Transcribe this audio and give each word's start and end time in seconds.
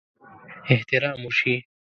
احترام 0.73 1.19
وشي. 1.25 1.55